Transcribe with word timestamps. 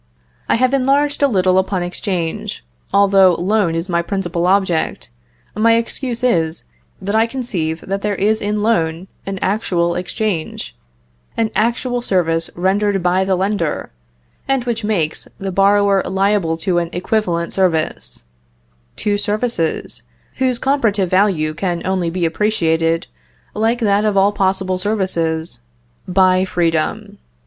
I 0.49 0.55
have 0.55 0.73
enlarged 0.73 1.21
a 1.21 1.27
little 1.27 1.59
upon 1.59 1.83
exchange, 1.83 2.65
although 2.91 3.35
loan 3.35 3.75
is 3.75 3.87
my 3.87 4.01
principal 4.01 4.47
object: 4.47 5.11
my 5.53 5.75
excuse 5.75 6.23
is, 6.23 6.65
that 6.99 7.13
I 7.13 7.27
conceive 7.27 7.83
that 7.85 8.01
there 8.01 8.15
is 8.15 8.41
in 8.41 8.55
a 8.55 8.59
loan 8.61 9.07
an 9.27 9.37
actual 9.43 9.93
exchange, 9.93 10.75
an 11.37 11.51
actual 11.55 12.01
service 12.01 12.49
rendered 12.55 13.03
by 13.03 13.23
the 13.23 13.35
lender, 13.35 13.91
and 14.47 14.63
which 14.63 14.83
makes 14.83 15.27
the 15.37 15.51
borrower 15.51 16.01
liable 16.01 16.57
to 16.65 16.79
an 16.79 16.89
equivalent 16.93 17.53
service, 17.53 18.23
two 18.95 19.19
services, 19.19 20.01
whose 20.37 20.57
comparative 20.57 21.11
value 21.11 21.53
can 21.53 21.85
only 21.85 22.09
be 22.09 22.25
appreciated, 22.25 23.05
like 23.53 23.77
that 23.77 24.03
of 24.03 24.17
all 24.17 24.31
possible 24.31 24.79
services, 24.79 25.59
by 26.07 26.43
freedom. 26.43 27.19